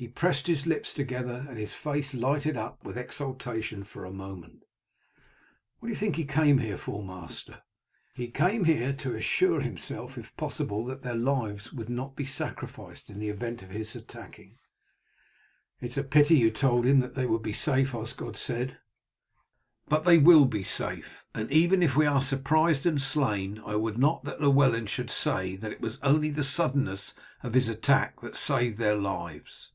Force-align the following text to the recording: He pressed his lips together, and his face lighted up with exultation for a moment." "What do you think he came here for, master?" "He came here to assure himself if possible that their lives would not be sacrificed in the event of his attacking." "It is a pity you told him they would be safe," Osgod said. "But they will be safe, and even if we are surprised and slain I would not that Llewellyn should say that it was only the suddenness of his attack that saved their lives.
He 0.00 0.06
pressed 0.06 0.46
his 0.46 0.64
lips 0.64 0.94
together, 0.94 1.44
and 1.48 1.58
his 1.58 1.72
face 1.72 2.14
lighted 2.14 2.56
up 2.56 2.84
with 2.84 2.96
exultation 2.96 3.82
for 3.82 4.04
a 4.04 4.12
moment." 4.12 4.62
"What 5.80 5.88
do 5.88 5.92
you 5.92 5.96
think 5.98 6.14
he 6.14 6.24
came 6.24 6.58
here 6.58 6.76
for, 6.78 7.02
master?" 7.04 7.62
"He 8.14 8.28
came 8.30 8.62
here 8.62 8.92
to 8.92 9.16
assure 9.16 9.60
himself 9.60 10.16
if 10.16 10.36
possible 10.36 10.84
that 10.84 11.02
their 11.02 11.16
lives 11.16 11.72
would 11.72 11.88
not 11.88 12.14
be 12.14 12.24
sacrificed 12.24 13.10
in 13.10 13.18
the 13.18 13.28
event 13.28 13.60
of 13.64 13.70
his 13.70 13.96
attacking." 13.96 14.60
"It 15.80 15.88
is 15.90 15.98
a 15.98 16.04
pity 16.04 16.36
you 16.36 16.52
told 16.52 16.84
him 16.86 17.00
they 17.00 17.26
would 17.26 17.42
be 17.42 17.52
safe," 17.52 17.92
Osgod 17.92 18.36
said. 18.36 18.78
"But 19.88 20.04
they 20.04 20.18
will 20.18 20.44
be 20.44 20.62
safe, 20.62 21.24
and 21.34 21.50
even 21.50 21.82
if 21.82 21.96
we 21.96 22.06
are 22.06 22.22
surprised 22.22 22.86
and 22.86 23.02
slain 23.02 23.60
I 23.66 23.74
would 23.74 23.98
not 23.98 24.22
that 24.26 24.40
Llewellyn 24.40 24.86
should 24.86 25.10
say 25.10 25.56
that 25.56 25.72
it 25.72 25.80
was 25.80 25.98
only 26.04 26.30
the 26.30 26.44
suddenness 26.44 27.14
of 27.42 27.54
his 27.54 27.68
attack 27.68 28.20
that 28.20 28.36
saved 28.36 28.78
their 28.78 28.94
lives. 28.94 29.72